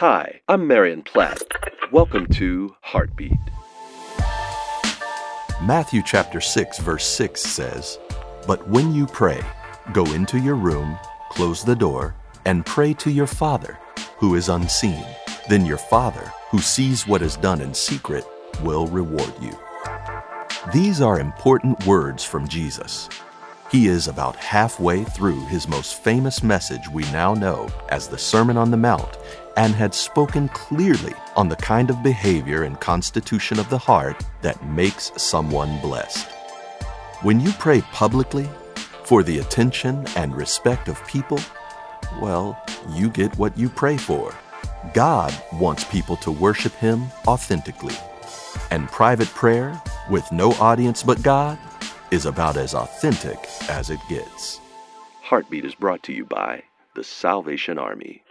Hi, 0.00 0.42
I'm 0.46 0.66
Marion 0.66 1.00
Platt. 1.00 1.40
Welcome 1.90 2.26
to 2.34 2.76
Heartbeat. 2.82 3.38
Matthew 5.62 6.02
chapter 6.04 6.38
6 6.38 6.80
verse 6.80 7.06
6 7.06 7.40
says, 7.40 7.98
"But 8.46 8.68
when 8.68 8.94
you 8.94 9.06
pray, 9.06 9.40
go 9.94 10.04
into 10.12 10.38
your 10.38 10.54
room, 10.54 10.98
close 11.30 11.64
the 11.64 11.74
door, 11.74 12.14
and 12.44 12.66
pray 12.66 12.92
to 12.92 13.10
your 13.10 13.26
Father, 13.26 13.78
who 14.18 14.34
is 14.34 14.50
unseen. 14.50 15.06
Then 15.48 15.64
your 15.64 15.78
Father, 15.78 16.30
who 16.50 16.58
sees 16.58 17.06
what 17.06 17.22
is 17.22 17.36
done 17.36 17.62
in 17.62 17.72
secret, 17.72 18.26
will 18.62 18.88
reward 18.88 19.32
you." 19.40 19.56
These 20.74 21.00
are 21.00 21.18
important 21.18 21.86
words 21.86 22.22
from 22.22 22.46
Jesus. 22.46 23.08
He 23.68 23.88
is 23.88 24.06
about 24.06 24.36
halfway 24.36 25.02
through 25.02 25.44
his 25.46 25.66
most 25.66 25.94
famous 26.04 26.40
message 26.40 26.88
we 26.92 27.02
now 27.10 27.34
know 27.34 27.68
as 27.88 28.06
the 28.06 28.16
Sermon 28.16 28.56
on 28.56 28.70
the 28.70 28.76
Mount 28.76 29.18
and 29.56 29.74
had 29.74 29.94
spoken 29.94 30.48
clearly 30.48 31.14
on 31.34 31.48
the 31.48 31.56
kind 31.56 31.90
of 31.90 32.02
behavior 32.02 32.62
and 32.62 32.80
constitution 32.80 33.58
of 33.58 33.68
the 33.70 33.78
heart 33.78 34.24
that 34.42 34.64
makes 34.66 35.10
someone 35.16 35.80
blessed. 35.80 36.28
When 37.22 37.40
you 37.40 37.52
pray 37.52 37.80
publicly 37.92 38.48
for 39.04 39.22
the 39.22 39.38
attention 39.38 40.06
and 40.16 40.36
respect 40.36 40.88
of 40.88 41.04
people, 41.06 41.40
well, 42.20 42.60
you 42.90 43.08
get 43.08 43.36
what 43.38 43.56
you 43.56 43.68
pray 43.68 43.96
for. 43.96 44.34
God 44.94 45.34
wants 45.54 45.84
people 45.84 46.16
to 46.18 46.30
worship 46.30 46.72
Him 46.74 47.06
authentically. 47.26 47.94
And 48.70 48.88
private 48.88 49.28
prayer, 49.28 49.80
with 50.10 50.30
no 50.32 50.52
audience 50.52 51.02
but 51.02 51.22
God, 51.22 51.58
is 52.10 52.26
about 52.26 52.56
as 52.56 52.74
authentic 52.74 53.38
as 53.68 53.90
it 53.90 54.00
gets. 54.08 54.60
Heartbeat 55.22 55.64
is 55.64 55.74
brought 55.74 56.02
to 56.04 56.12
you 56.12 56.24
by 56.24 56.62
the 56.94 57.04
Salvation 57.04 57.78
Army. 57.78 58.22